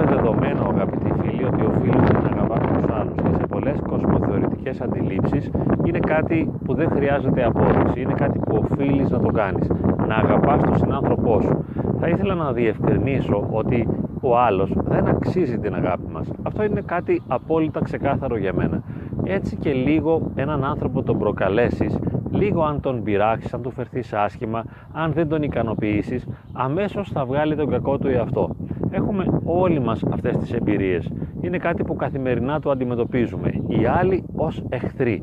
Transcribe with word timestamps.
δεδομένο, 0.00 0.68
αγαπητοί 0.74 1.12
φίλοι, 1.20 1.44
ότι 1.44 1.64
οφείλουμε 1.64 2.08
να 2.22 2.28
αγαπάμε 2.28 2.80
τους 2.80 2.90
άλλους 2.94 3.14
και 3.14 3.34
σε 3.38 3.46
πολλές 3.46 3.80
κοσμοθεωρητικές 3.88 4.80
αντιλήψεις 4.80 5.50
είναι 5.84 5.98
κάτι 5.98 6.50
που 6.64 6.74
δεν 6.74 6.90
χρειάζεται 6.90 7.44
απόδειξη, 7.44 8.00
είναι 8.00 8.12
κάτι 8.12 8.38
που 8.38 8.62
οφείλεις 8.62 9.10
να 9.10 9.18
το 9.18 9.28
κάνεις, 9.28 9.70
να 10.08 10.14
αγαπάς 10.14 10.62
τον 10.62 10.76
συνάνθρωπό 10.76 11.40
σου. 11.40 11.64
Θα 12.00 12.08
ήθελα 12.08 12.34
να 12.34 12.52
διευκρινίσω 12.52 13.48
ότι 13.50 13.88
ο 14.20 14.38
άλλος 14.38 14.72
δεν 14.84 15.06
αξίζει 15.08 15.58
την 15.58 15.74
αγάπη 15.74 16.12
μας. 16.12 16.30
Αυτό 16.42 16.62
είναι 16.62 16.80
κάτι 16.80 17.22
απόλυτα 17.28 17.80
ξεκάθαρο 17.80 18.36
για 18.36 18.52
μένα. 18.54 18.82
Έτσι 19.24 19.56
και 19.56 19.72
λίγο 19.72 20.30
έναν 20.34 20.64
άνθρωπο 20.64 21.02
τον 21.02 21.18
προκαλέσεις, 21.18 21.98
λίγο 22.30 22.62
αν 22.62 22.80
τον 22.80 23.02
πειράξεις, 23.02 23.54
αν 23.54 23.62
του 23.62 23.70
φερθείς 23.70 24.12
άσχημα, 24.12 24.64
αν 24.92 25.12
δεν 25.12 25.28
τον 25.28 25.42
ικανοποιήσεις, 25.42 26.26
αμέσως 26.52 27.10
θα 27.10 27.24
βγάλει 27.24 27.56
τον 27.56 27.70
κακό 27.70 27.98
του 27.98 28.08
εαυτό. 28.08 28.50
Έχουμε 28.94 29.40
όλοι 29.44 29.80
μας 29.80 30.02
αυτές 30.10 30.36
τις 30.36 30.52
εμπειρίες. 30.52 31.12
Είναι 31.40 31.58
κάτι 31.58 31.84
που 31.84 31.96
καθημερινά 31.96 32.60
το 32.60 32.70
αντιμετωπίζουμε. 32.70 33.52
Οι 33.66 33.86
άλλοι 33.86 34.24
ως 34.36 34.64
εχθροί. 34.68 35.22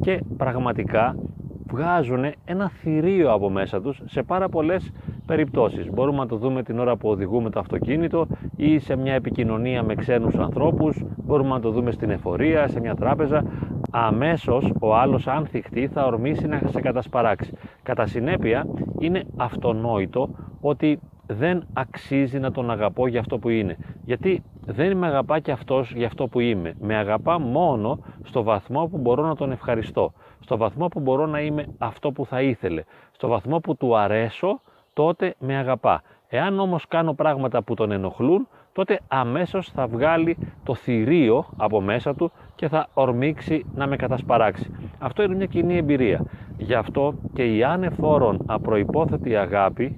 Και 0.00 0.20
πραγματικά 0.36 1.16
βγάζουν 1.70 2.24
ένα 2.44 2.68
θηρίο 2.68 3.32
από 3.32 3.50
μέσα 3.50 3.80
τους 3.80 4.02
σε 4.04 4.22
πάρα 4.22 4.48
πολλές 4.48 4.92
περιπτώσεις. 5.26 5.90
Μπορούμε 5.90 6.18
να 6.18 6.26
το 6.26 6.36
δούμε 6.36 6.62
την 6.62 6.78
ώρα 6.78 6.96
που 6.96 7.08
οδηγούμε 7.08 7.50
το 7.50 7.60
αυτοκίνητο 7.60 8.26
ή 8.56 8.78
σε 8.78 8.96
μια 8.96 9.14
επικοινωνία 9.14 9.82
με 9.82 9.94
ξένους 9.94 10.34
ανθρώπους, 10.34 11.04
μπορούμε 11.24 11.48
να 11.48 11.60
το 11.60 11.70
δούμε 11.70 11.90
στην 11.90 12.10
εφορία, 12.10 12.68
σε 12.68 12.80
μια 12.80 12.94
τράπεζα. 12.94 13.44
Αμέσως 13.90 14.72
ο 14.80 14.96
άλλος 14.96 15.26
αν 15.26 15.46
θυχτεί 15.46 15.86
θα 15.86 16.06
ορμήσει 16.06 16.46
να 16.46 16.60
σε 16.64 16.80
κατασπαράξει. 16.80 17.52
Κατά 17.82 18.06
συνέπεια 18.06 18.66
είναι 18.98 19.22
αυτονόητο 19.36 20.28
ότι 20.60 20.98
δεν 21.30 21.66
αξίζει 21.72 22.38
να 22.38 22.50
τον 22.52 22.70
αγαπώ 22.70 23.06
για 23.06 23.20
αυτό 23.20 23.38
που 23.38 23.48
είναι. 23.48 23.76
Γιατί 24.04 24.42
δεν 24.66 24.96
με 24.96 25.06
αγαπά 25.06 25.38
και 25.38 25.50
αυτός 25.50 25.92
για 25.92 26.06
αυτό 26.06 26.26
που 26.26 26.40
είμαι. 26.40 26.74
Με 26.80 26.96
αγαπά 26.96 27.40
μόνο 27.40 27.98
στο 28.22 28.42
βαθμό 28.42 28.86
που 28.86 28.98
μπορώ 28.98 29.26
να 29.26 29.36
τον 29.36 29.52
ευχαριστώ. 29.52 30.12
Στο 30.40 30.56
βαθμό 30.56 30.88
που 30.88 31.00
μπορώ 31.00 31.26
να 31.26 31.40
είμαι 31.40 31.66
αυτό 31.78 32.12
που 32.12 32.26
θα 32.26 32.42
ήθελε. 32.42 32.84
Στο 33.10 33.28
βαθμό 33.28 33.58
που 33.58 33.76
του 33.76 33.96
αρέσω, 33.96 34.60
τότε 34.92 35.34
με 35.38 35.56
αγαπά. 35.56 36.02
Εάν 36.28 36.58
όμως 36.58 36.86
κάνω 36.88 37.12
πράγματα 37.12 37.62
που 37.62 37.74
τον 37.74 37.90
ενοχλούν, 37.90 38.48
τότε 38.72 39.00
αμέσως 39.08 39.68
θα 39.68 39.86
βγάλει 39.86 40.36
το 40.64 40.74
θηρίο 40.74 41.44
από 41.56 41.80
μέσα 41.80 42.14
του 42.14 42.32
και 42.54 42.68
θα 42.68 42.88
ορμήξει 42.94 43.64
να 43.74 43.86
με 43.86 43.96
κατασπαράξει. 43.96 44.70
Αυτό 44.98 45.22
είναι 45.22 45.34
μια 45.34 45.46
κοινή 45.46 45.76
εμπειρία. 45.76 46.24
Γι' 46.56 46.74
αυτό 46.74 47.14
και 47.32 47.56
η 47.56 47.64
άνεφόρον 47.64 48.42
απροϋπόθετη 48.46 49.36
αγάπη 49.36 49.96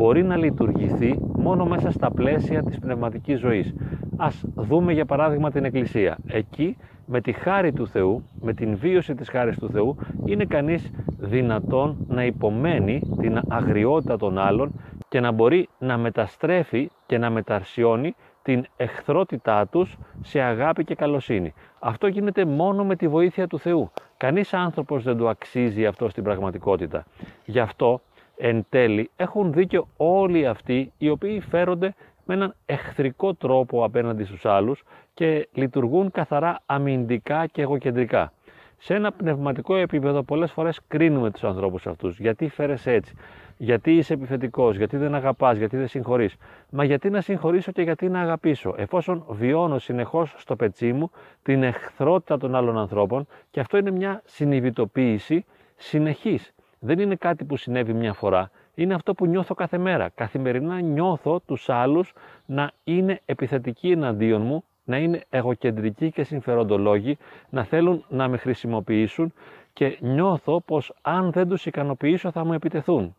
μπορεί 0.00 0.24
να 0.24 0.36
λειτουργηθεί 0.36 1.18
μόνο 1.36 1.64
μέσα 1.64 1.90
στα 1.90 2.10
πλαίσια 2.10 2.62
της 2.62 2.78
πνευματικής 2.78 3.38
ζωής. 3.38 3.74
Ας 4.16 4.44
δούμε 4.54 4.92
για 4.92 5.04
παράδειγμα 5.04 5.50
την 5.50 5.64
Εκκλησία. 5.64 6.18
Εκεί 6.26 6.76
με 7.06 7.20
τη 7.20 7.32
χάρη 7.32 7.72
του 7.72 7.86
Θεού, 7.86 8.22
με 8.40 8.52
την 8.54 8.76
βίωση 8.76 9.14
της 9.14 9.28
χάρης 9.28 9.58
του 9.58 9.70
Θεού, 9.70 9.96
είναι 10.24 10.44
κανείς 10.44 10.90
δυνατόν 11.18 11.96
να 12.08 12.24
υπομένει 12.24 13.02
την 13.20 13.40
αγριότητα 13.48 14.16
των 14.16 14.38
άλλων 14.38 14.72
και 15.08 15.20
να 15.20 15.30
μπορεί 15.30 15.68
να 15.78 15.98
μεταστρέφει 15.98 16.90
και 17.06 17.18
να 17.18 17.30
μεταρσιώνει 17.30 18.14
την 18.42 18.64
εχθρότητά 18.76 19.66
τους 19.66 19.96
σε 20.22 20.40
αγάπη 20.40 20.84
και 20.84 20.94
καλοσύνη. 20.94 21.54
Αυτό 21.78 22.06
γίνεται 22.06 22.44
μόνο 22.44 22.84
με 22.84 22.96
τη 22.96 23.08
βοήθεια 23.08 23.46
του 23.46 23.58
Θεού. 23.58 23.90
Κανείς 24.16 24.54
άνθρωπος 24.54 25.02
δεν 25.02 25.16
του 25.16 25.28
αξίζει 25.28 25.86
αυτό 25.86 26.08
στην 26.08 26.24
πραγματικότητα. 26.24 27.04
Γι' 27.44 27.60
αυτό 27.60 28.00
εν 28.42 28.66
τέλει 28.68 29.10
έχουν 29.16 29.52
δίκιο 29.52 29.88
όλοι 29.96 30.46
αυτοί 30.46 30.92
οι 30.98 31.08
οποίοι 31.08 31.40
φέρονται 31.40 31.94
με 32.24 32.34
έναν 32.34 32.54
εχθρικό 32.66 33.34
τρόπο 33.34 33.84
απέναντι 33.84 34.24
στους 34.24 34.44
άλλους 34.44 34.82
και 35.14 35.48
λειτουργούν 35.52 36.10
καθαρά 36.10 36.60
αμυντικά 36.66 37.46
και 37.46 37.62
εγωκεντρικά. 37.62 38.32
Σε 38.78 38.94
ένα 38.94 39.12
πνευματικό 39.12 39.76
επίπεδο 39.76 40.22
πολλές 40.22 40.52
φορές 40.52 40.80
κρίνουμε 40.88 41.30
τους 41.30 41.44
ανθρώπους 41.44 41.86
αυτούς. 41.86 42.18
Γιατί 42.18 42.48
φέρεσαι 42.48 42.92
έτσι, 42.92 43.14
γιατί 43.56 43.96
είσαι 43.96 44.12
επιθετικός, 44.12 44.76
γιατί 44.76 44.96
δεν 44.96 45.14
αγαπάς, 45.14 45.56
γιατί 45.58 45.76
δεν 45.76 45.88
συγχωρείς; 45.88 46.36
Μα 46.70 46.84
γιατί 46.84 47.10
να 47.10 47.20
συγχωρήσω 47.20 47.72
και 47.72 47.82
γιατί 47.82 48.08
να 48.08 48.20
αγαπήσω, 48.20 48.74
εφόσον 48.76 49.24
βιώνω 49.28 49.78
συνεχώς 49.78 50.34
στο 50.38 50.56
πετσί 50.56 50.92
μου 50.92 51.10
την 51.42 51.62
εχθρότητα 51.62 52.38
των 52.38 52.54
άλλων 52.54 52.78
ανθρώπων 52.78 53.26
και 53.50 53.60
αυτό 53.60 53.76
είναι 53.76 53.90
μια 53.90 54.22
συνειδητοποίηση 54.24 55.44
συνεχής. 55.76 56.52
Δεν 56.82 56.98
είναι 56.98 57.14
κάτι 57.14 57.44
που 57.44 57.56
συνέβη 57.56 57.92
μια 57.92 58.12
φορά, 58.12 58.50
είναι 58.74 58.94
αυτό 58.94 59.14
που 59.14 59.26
νιώθω 59.26 59.54
κάθε 59.54 59.78
μέρα. 59.78 60.08
Καθημερινά 60.08 60.80
νιώθω 60.80 61.40
τους 61.40 61.68
άλλους 61.68 62.12
να 62.46 62.70
είναι 62.84 63.20
επιθετικοί 63.24 63.90
εναντίον 63.90 64.42
μου, 64.42 64.64
να 64.84 64.96
είναι 64.96 65.24
εγωκεντρικοί 65.30 66.10
και 66.12 66.22
συμφεροντολόγοι, 66.22 67.18
να 67.50 67.64
θέλουν 67.64 68.04
να 68.08 68.28
με 68.28 68.36
χρησιμοποιήσουν 68.36 69.32
και 69.72 69.98
νιώθω 70.00 70.60
πως 70.60 70.94
αν 71.02 71.32
δεν 71.32 71.48
τους 71.48 71.66
ικανοποιήσω 71.66 72.30
θα 72.30 72.44
μου 72.44 72.52
επιτεθούν. 72.52 73.14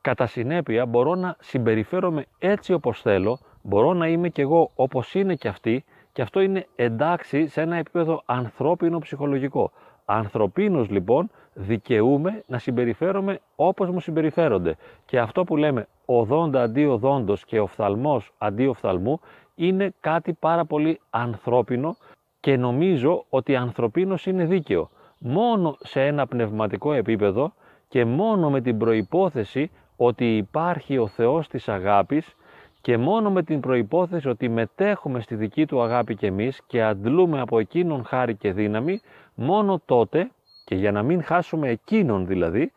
Κατά 0.00 0.26
συνέπεια 0.26 0.86
μπορώ 0.86 1.14
να 1.14 1.36
συμπεριφέρομαι 1.40 2.24
έτσι 2.38 2.72
όπως 2.72 3.00
θέλω, 3.00 3.38
μπορώ 3.62 3.92
να 3.92 4.08
είμαι 4.08 4.28
κι 4.28 4.40
εγώ 4.40 4.70
όπως 4.74 5.14
είναι 5.14 5.34
κι 5.34 5.48
αυτοί 5.48 5.84
και 6.12 6.22
αυτό 6.22 6.40
είναι 6.40 6.66
εντάξει 6.76 7.46
σε 7.46 7.60
ένα 7.60 7.76
επίπεδο 7.76 8.22
ανθρώπινο 8.24 8.98
ψυχολογικό. 8.98 9.72
Ανθρωπίνος 10.04 10.88
λοιπόν 10.90 11.30
δικαιούμαι 11.54 12.42
να 12.46 12.58
συμπεριφέρομαι 12.58 13.40
όπως 13.56 13.90
μου 13.90 14.00
συμπεριφέρονται. 14.00 14.76
Και 15.04 15.18
αυτό 15.18 15.44
που 15.44 15.56
λέμε 15.56 15.86
οδόντα 16.04 16.62
αντί 16.62 16.84
οδόντος 16.84 17.44
και 17.44 17.60
οφθαλμός 17.60 18.32
αντί 18.38 18.66
οφθαλμού 18.66 19.20
είναι 19.54 19.94
κάτι 20.00 20.32
πάρα 20.32 20.64
πολύ 20.64 21.00
ανθρώπινο 21.10 21.96
και 22.40 22.56
νομίζω 22.56 23.24
ότι 23.28 23.56
ανθρωπίνος 23.56 24.26
είναι 24.26 24.44
δίκαιο. 24.44 24.90
Μόνο 25.18 25.76
σε 25.80 26.06
ένα 26.06 26.26
πνευματικό 26.26 26.92
επίπεδο 26.92 27.52
και 27.88 28.04
μόνο 28.04 28.50
με 28.50 28.60
την 28.60 28.78
προϋπόθεση 28.78 29.70
ότι 29.96 30.36
υπάρχει 30.36 30.98
ο 30.98 31.06
Θεός 31.06 31.48
της 31.48 31.68
αγάπης 31.68 32.36
και 32.80 32.96
μόνο 32.98 33.30
με 33.30 33.42
την 33.42 33.60
προϋπόθεση 33.60 34.28
ότι 34.28 34.48
μετέχουμε 34.48 35.20
στη 35.20 35.34
δική 35.34 35.66
του 35.66 35.82
αγάπη 35.82 36.14
και 36.14 36.26
εμείς 36.26 36.62
και 36.66 36.82
αντλούμε 36.82 37.40
από 37.40 37.58
εκείνον 37.58 38.04
χάρη 38.04 38.36
και 38.36 38.52
δύναμη, 38.52 39.00
μόνο 39.34 39.82
τότε 39.84 40.30
και 40.72 40.78
για 40.78 40.92
να 40.92 41.02
μην 41.02 41.22
χάσουμε 41.22 41.68
εκείνον 41.68 42.26
δηλαδή, 42.26 42.72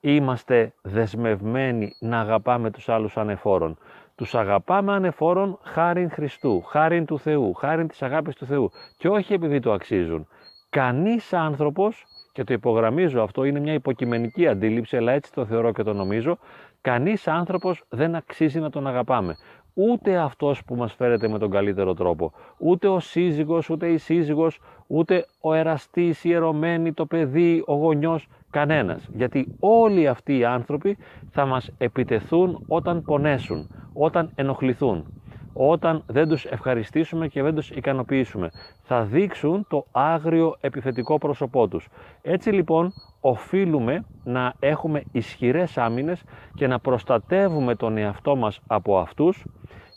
είμαστε 0.00 0.72
δεσμευμένοι 0.82 1.96
να 2.00 2.20
αγαπάμε 2.20 2.70
τους 2.70 2.88
άλλους 2.88 3.16
ανεφόρων. 3.16 3.78
Τους 4.14 4.34
αγαπάμε 4.34 4.92
ανεφόρων 4.92 5.58
χάριν 5.62 6.10
Χριστού, 6.10 6.60
χάριν 6.60 7.04
του 7.04 7.18
Θεού, 7.18 7.52
χάριν 7.52 7.88
της 7.88 8.02
αγάπης 8.02 8.34
του 8.34 8.46
Θεού 8.46 8.70
και 8.96 9.08
όχι 9.08 9.32
επειδή 9.32 9.60
το 9.60 9.72
αξίζουν. 9.72 10.28
Κανείς 10.70 11.32
άνθρωπος, 11.32 12.04
και 12.32 12.44
το 12.44 12.52
υπογραμμίζω 12.52 13.22
αυτό, 13.22 13.44
είναι 13.44 13.60
μια 13.60 13.72
υποκειμενική 13.72 14.46
αντίληψη, 14.46 14.96
αλλά 14.96 15.12
έτσι 15.12 15.32
το 15.32 15.44
θεωρώ 15.44 15.72
και 15.72 15.82
το 15.82 15.92
νομίζω, 15.92 16.38
κανείς 16.80 17.28
άνθρωπος 17.28 17.84
δεν 17.88 18.14
αξίζει 18.14 18.60
να 18.60 18.70
τον 18.70 18.86
αγαπάμε 18.86 19.36
ούτε 19.74 20.16
αυτός 20.16 20.64
που 20.64 20.74
μας 20.74 20.94
φέρεται 20.94 21.28
με 21.28 21.38
τον 21.38 21.50
καλύτερο 21.50 21.94
τρόπο. 21.94 22.32
Ούτε 22.58 22.88
ο 22.88 23.00
σύζυγος, 23.00 23.70
ούτε 23.70 23.88
η 23.88 23.98
σύζυγος, 23.98 24.60
ούτε 24.86 25.26
ο 25.40 25.54
εραστής, 25.54 26.24
η 26.24 26.32
ερωμένη, 26.32 26.92
το 26.92 27.06
παιδί, 27.06 27.62
ο 27.66 27.74
γονιός, 27.74 28.28
κανένας. 28.50 29.08
Γιατί 29.14 29.56
όλοι 29.60 30.08
αυτοί 30.08 30.38
οι 30.38 30.44
άνθρωποι 30.44 30.96
θα 31.30 31.46
μας 31.46 31.70
επιτεθούν 31.78 32.64
όταν 32.66 33.02
πονέσουν, 33.02 33.68
όταν 33.92 34.30
ενοχληθούν, 34.34 35.21
όταν 35.52 36.02
δεν 36.06 36.28
τους 36.28 36.44
ευχαριστήσουμε 36.44 37.28
και 37.28 37.42
δεν 37.42 37.54
τους 37.54 37.70
ικανοποιήσουμε. 37.70 38.50
Θα 38.82 39.02
δείξουν 39.04 39.66
το 39.68 39.86
άγριο 39.90 40.56
επιθετικό 40.60 41.18
πρόσωπό 41.18 41.68
τους. 41.68 41.88
Έτσι 42.22 42.50
λοιπόν 42.50 42.92
οφείλουμε 43.20 44.04
να 44.24 44.54
έχουμε 44.58 45.02
ισχυρές 45.12 45.78
άμυνες 45.78 46.22
και 46.54 46.66
να 46.66 46.78
προστατεύουμε 46.78 47.74
τον 47.74 47.96
εαυτό 47.96 48.36
μας 48.36 48.60
από 48.66 48.98
αυτούς 48.98 49.44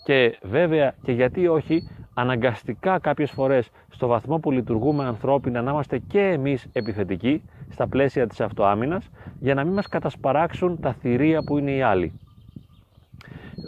και 0.05 0.37
βέβαια 0.41 0.93
και 1.03 1.11
γιατί 1.11 1.47
όχι 1.47 1.89
αναγκαστικά 2.13 2.99
κάποιες 2.99 3.31
φορές 3.31 3.69
στο 3.89 4.07
βαθμό 4.07 4.39
που 4.39 4.51
λειτουργούμε 4.51 5.05
ανθρώπινα 5.05 5.61
να 5.61 5.71
είμαστε 5.71 5.97
και 5.97 6.19
εμείς 6.19 6.67
επιθετικοί 6.73 7.43
στα 7.69 7.87
πλαίσια 7.87 8.27
της 8.27 8.41
αυτοάμυνας 8.41 9.09
για 9.39 9.53
να 9.53 9.63
μην 9.63 9.73
μας 9.73 9.87
κατασπαράξουν 9.87 10.79
τα 10.79 10.93
θηρία 10.93 11.39
που 11.43 11.57
είναι 11.57 11.71
οι 11.71 11.81
άλλοι. 11.81 12.19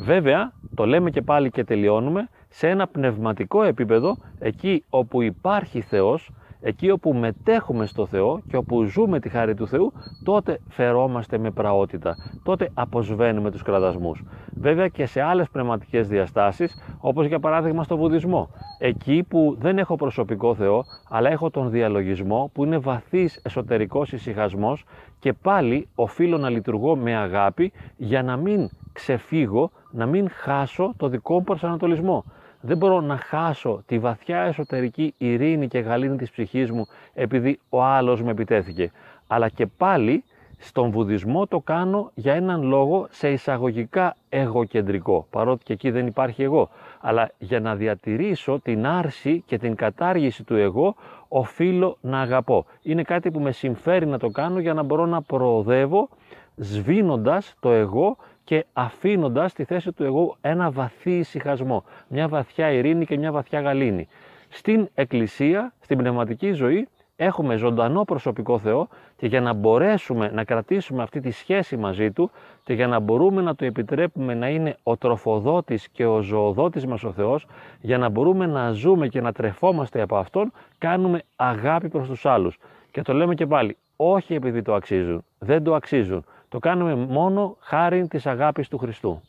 Βέβαια, 0.03 0.53
το 0.77 0.85
λέμε 0.85 1.09
και 1.09 1.21
πάλι 1.21 1.49
και 1.49 1.63
τελειώνουμε, 1.63 2.29
σε 2.49 2.67
ένα 2.67 2.87
πνευματικό 2.87 3.63
επίπεδο, 3.63 4.17
εκεί 4.39 4.85
όπου 4.89 5.21
υπάρχει 5.21 5.81
Θεός, 5.81 6.31
εκεί 6.59 6.89
όπου 6.91 7.13
μετέχουμε 7.13 7.85
στο 7.85 8.05
Θεό 8.05 8.41
και 8.47 8.57
όπου 8.57 8.83
ζούμε 8.83 9.19
τη 9.19 9.29
χάρη 9.29 9.53
του 9.53 9.67
Θεού, 9.67 9.93
τότε 10.23 10.59
φερόμαστε 10.67 11.37
με 11.37 11.51
πραότητα, 11.51 12.17
τότε 12.43 12.71
αποσβαίνουμε 12.73 13.51
τους 13.51 13.61
κραδασμούς. 13.61 14.23
Βέβαια 14.53 14.87
και 14.87 15.05
σε 15.05 15.21
άλλες 15.21 15.49
πνευματικές 15.49 16.07
διαστάσεις, 16.07 16.77
όπως 16.99 17.25
για 17.25 17.39
παράδειγμα 17.39 17.83
στο 17.83 17.97
Βουδισμό. 17.97 18.49
Εκεί 18.79 19.25
που 19.29 19.55
δεν 19.59 19.77
έχω 19.77 19.95
προσωπικό 19.95 20.55
Θεό, 20.55 20.85
αλλά 21.09 21.29
έχω 21.29 21.49
τον 21.49 21.69
διαλογισμό 21.69 22.51
που 22.53 22.63
είναι 22.63 22.77
βαθύς 22.77 23.39
εσωτερικός 23.43 24.11
ησυχασμός 24.11 24.85
και 25.19 25.33
πάλι 25.33 25.87
οφείλω 25.95 26.37
να 26.37 26.49
λειτουργώ 26.49 26.95
με 26.95 27.15
αγάπη 27.15 27.71
για 27.97 28.23
να 28.23 28.37
μην 28.37 28.69
ξεφύγω, 28.93 29.71
να 29.91 30.05
μην 30.05 30.29
χάσω 30.29 30.93
το 30.97 31.07
δικό 31.07 31.33
μου 31.33 31.43
προσανατολισμό 31.43 32.23
Δεν 32.61 32.77
μπορώ 32.77 33.01
να 33.01 33.17
χάσω 33.17 33.83
τη 33.85 33.99
βαθιά 33.99 34.39
εσωτερική 34.39 35.13
ειρήνη 35.17 35.67
και 35.67 35.79
γαλήνη 35.79 36.17
της 36.17 36.31
ψυχής 36.31 36.71
μου 36.71 36.85
επειδή 37.13 37.59
ο 37.69 37.83
άλλος 37.83 38.23
με 38.23 38.31
επιτέθηκε. 38.31 38.91
Αλλά 39.27 39.49
και 39.49 39.65
πάλι 39.65 40.23
στον 40.57 40.91
βουδισμό 40.91 41.47
το 41.47 41.59
κάνω 41.59 42.11
για 42.13 42.33
έναν 42.33 42.63
λόγο 42.63 43.07
σε 43.09 43.29
εισαγωγικά 43.29 44.15
εγωκεντρικό, 44.29 45.27
παρότι 45.29 45.63
και 45.63 45.73
εκεί 45.73 45.89
δεν 45.91 46.07
υπάρχει 46.07 46.43
εγώ. 46.43 46.69
Αλλά 47.01 47.31
για 47.37 47.59
να 47.59 47.75
διατηρήσω 47.75 48.59
την 48.63 48.85
άρση 48.87 49.43
και 49.45 49.57
την 49.57 49.75
κατάργηση 49.75 50.43
του 50.43 50.55
εγώ, 50.55 50.95
οφείλω 51.27 51.97
να 52.01 52.21
αγαπώ. 52.21 52.65
Είναι 52.81 53.03
κάτι 53.03 53.31
που 53.31 53.39
με 53.39 53.51
συμφέρει 53.51 54.05
να 54.05 54.19
το 54.19 54.29
κάνω 54.29 54.59
για 54.59 54.73
να 54.73 54.83
μπορώ 54.83 55.05
να 55.05 55.21
προοδεύω 55.21 56.09
σβήνοντας 56.55 57.55
το 57.59 57.71
εγώ 57.71 58.17
και 58.43 58.65
αφήνοντας 58.73 59.51
στη 59.51 59.63
θέση 59.63 59.91
του 59.91 60.03
εγώ 60.03 60.35
ένα 60.41 60.71
βαθύ 60.71 61.17
ησυχασμό, 61.17 61.83
μια 62.07 62.27
βαθιά 62.27 62.71
ειρήνη 62.71 63.05
και 63.05 63.17
μια 63.17 63.31
βαθιά 63.31 63.61
γαλήνη. 63.61 64.07
Στην 64.49 64.89
Εκκλησία, 64.93 65.73
στην 65.79 65.97
πνευματική 65.97 66.51
ζωή, 66.51 66.87
έχουμε 67.17 67.55
ζωντανό 67.55 68.03
προσωπικό 68.03 68.59
Θεό 68.59 68.87
και 69.17 69.27
για 69.27 69.41
να 69.41 69.53
μπορέσουμε 69.53 70.29
να 70.33 70.43
κρατήσουμε 70.43 71.03
αυτή 71.03 71.19
τη 71.19 71.31
σχέση 71.31 71.77
μαζί 71.77 72.11
Του 72.11 72.31
και 72.63 72.73
για 72.73 72.87
να 72.87 72.99
μπορούμε 72.99 73.41
να 73.41 73.55
Του 73.55 73.65
επιτρέπουμε 73.65 74.33
να 74.33 74.49
είναι 74.49 74.77
ο 74.83 74.97
τροφοδότης 74.97 75.87
και 75.87 76.05
ο 76.05 76.21
ζωοδότης 76.21 76.85
μας 76.85 77.03
ο 77.03 77.11
Θεός, 77.11 77.47
για 77.81 77.97
να 77.97 78.09
μπορούμε 78.09 78.45
να 78.45 78.71
ζούμε 78.71 79.07
και 79.07 79.21
να 79.21 79.31
τρεφόμαστε 79.31 80.01
από 80.01 80.17
Αυτόν, 80.17 80.51
κάνουμε 80.77 81.23
αγάπη 81.35 81.89
προς 81.89 82.07
τους 82.07 82.25
άλλους. 82.25 82.57
Και 82.91 83.01
το 83.01 83.13
λέμε 83.13 83.35
και 83.35 83.45
πάλι, 83.45 83.77
όχι 83.95 84.33
επειδή 84.33 84.61
το 84.61 84.73
αξίζουν, 84.73 85.23
δεν 85.39 85.63
το 85.63 85.75
αξίζουν. 85.75 86.25
Το 86.49 86.59
κάνουμε 86.59 86.95
μόνο 86.95 87.57
χάρη 87.59 88.07
της 88.07 88.25
αγάπης 88.25 88.67
του 88.67 88.77
Χριστού. 88.77 89.21